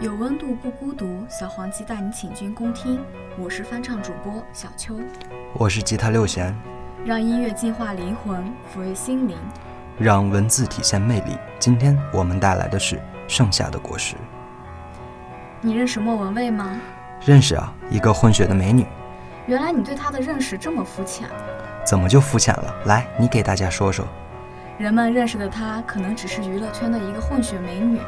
[0.00, 3.00] 有温度不孤独，小黄鸡带你请君共听。
[3.38, 4.96] 我是翻唱主播小秋，
[5.52, 6.52] 我是吉他六弦，
[7.04, 8.44] 让音乐净化灵魂，
[8.74, 9.38] 抚慰心灵，
[9.96, 11.38] 让文字体现魅力。
[11.60, 12.96] 今天我们带来的是
[13.28, 14.16] 《盛夏的果实》。
[15.60, 16.76] 你认识莫文蔚吗？
[17.24, 18.84] 认识啊，一个混血的美女。
[19.46, 21.28] 原来你对她的认识这么肤浅。
[21.86, 22.74] 怎么就肤浅了？
[22.86, 24.04] 来，你给大家说说。
[24.76, 28.00] 人们认识的她，可能只是娱乐圈的一个混血美女。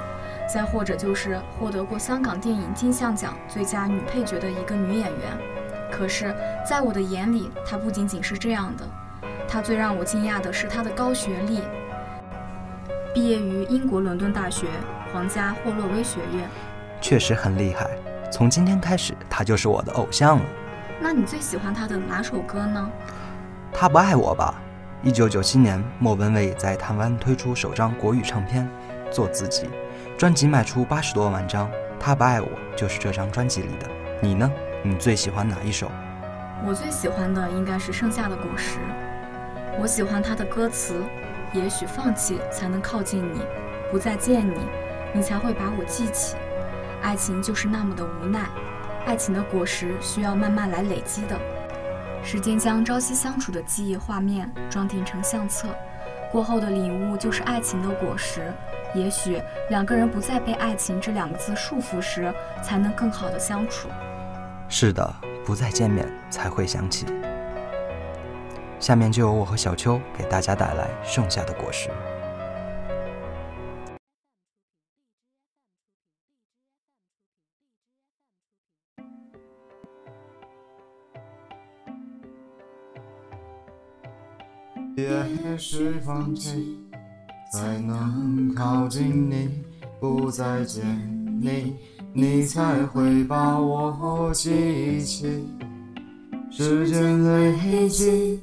[0.46, 5.36] 再或者就是获得过香港电影金像奖最佳女配角的一个女演员，
[5.90, 6.34] 可是，
[6.68, 8.84] 在我的眼里，她不仅仅是这样的。
[9.48, 11.60] 她最让我惊讶的是她的高学历，
[13.12, 14.66] 毕业于英国伦敦大学
[15.12, 16.48] 皇家霍洛威学院，
[17.00, 17.88] 确实很厉害。
[18.30, 20.44] 从今天开始，她就是我的偶像了。
[21.00, 22.90] 那你最喜欢她的哪首歌呢？
[23.72, 24.54] 她不爱我吧？
[25.02, 28.68] 一九九七年，莫文蔚在台湾推出首张国语唱片
[29.12, 29.64] 《做自己》。
[30.16, 33.86] 专辑卖出八十多万张，他不爱我就是这张专辑里的。
[34.22, 34.50] 你呢？
[34.82, 35.90] 你最喜欢哪一首？
[36.66, 38.78] 我最喜欢的应该是《盛夏的果实》。
[39.78, 41.02] 我喜欢它的歌词：
[41.52, 43.42] 也许放弃才能靠近你，
[43.90, 44.56] 不再见你，
[45.12, 46.34] 你才会把我记起。
[47.02, 48.48] 爱情就是那么的无奈，
[49.04, 51.38] 爱情的果实需要慢慢来累积的。
[52.22, 55.68] 时间将朝夕相处的记忆画面装订成相册，
[56.32, 58.50] 过后的领悟就是爱情的果实。
[58.96, 63.88] 也许两个人不再被“爱情”这两个字束缚时，才能更好的相处。
[64.68, 67.06] 是的，不再见面才会想起。
[68.80, 71.88] 下面就由我和小秋给大家带来《剩下的果实》。
[84.96, 86.85] 也许放弃。
[87.52, 89.62] 才能靠近你，
[90.00, 90.84] 不再见
[91.40, 91.74] 你，
[92.12, 95.44] 你才会把我记起。
[96.50, 98.40] 时间累积，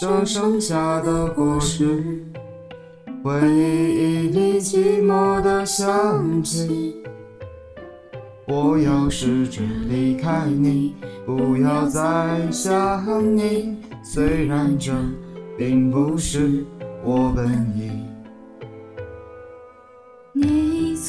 [0.00, 2.24] 这剩下的果实，
[3.22, 6.96] 回忆里寂寞的香气。
[8.48, 10.94] 我要试着离开你，
[11.24, 14.92] 不要再想你，虽然这
[15.56, 16.64] 并不是
[17.04, 18.11] 我本意。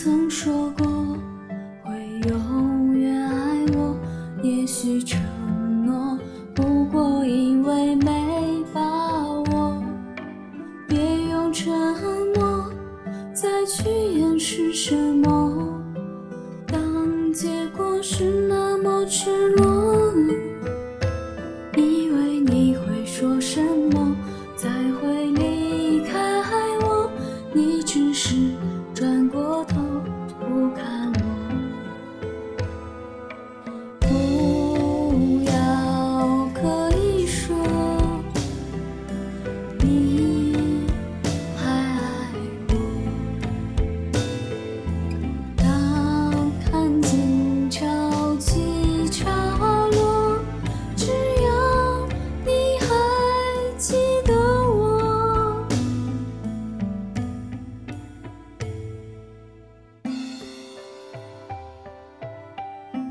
[0.03, 0.85] 曾说过
[1.81, 1.93] 会
[2.27, 3.97] 永远爱我，
[4.43, 5.17] 也许承
[5.85, 6.19] 诺
[6.53, 8.81] 不过因为没把
[9.49, 9.81] 握。
[10.89, 10.99] 别
[11.29, 11.71] 用沉
[12.35, 12.69] 默
[13.33, 15.81] 再去掩饰什么，
[16.67, 20.13] 当结果是那么赤裸，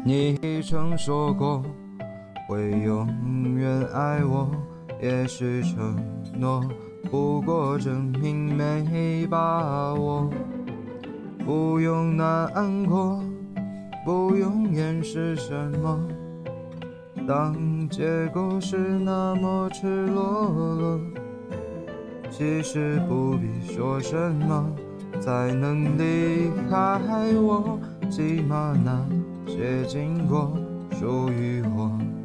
[0.04, 1.62] 你曾说过
[2.48, 4.50] 会永远爱我，
[5.00, 5.96] 也许承
[6.36, 6.60] 诺
[7.08, 10.28] 不过证明没把握。
[11.46, 13.22] 不用难过，
[14.04, 16.00] 不用掩饰什么，
[17.26, 20.48] 当结果是那么赤裸
[20.80, 21.00] 裸，
[22.28, 24.68] 其实不必说什么
[25.20, 27.00] 才能离开
[27.40, 27.78] 我，
[28.10, 29.06] 起码那。
[29.46, 30.52] 接近过，
[30.92, 32.21] 属于我。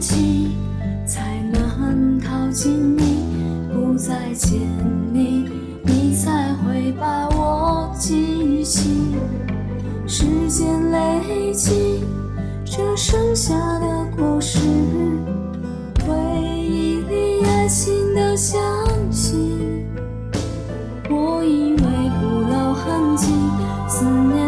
[0.00, 0.56] 放弃
[1.04, 3.22] 才能靠近你，
[3.70, 4.58] 不再见
[5.12, 5.46] 你，
[5.84, 9.14] 你才会把我记起。
[10.06, 12.02] 时间累积，
[12.64, 14.58] 这剩下的果实，
[16.06, 16.14] 回
[16.48, 18.58] 忆里爱情的香
[19.10, 19.84] 气。
[21.10, 21.78] 我以为
[22.22, 23.26] 不露痕迹，
[23.86, 24.39] 思念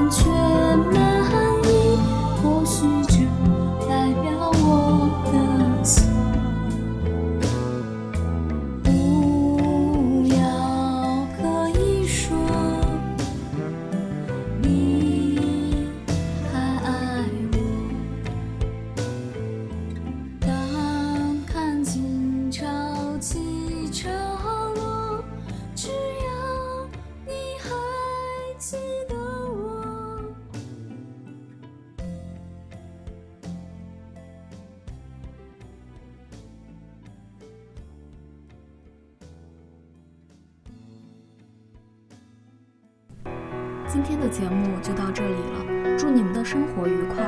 [43.93, 47.23] 今天的节目就到这里了，祝你们的生活愉快。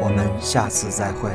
[0.00, 1.32] 我们下次再会。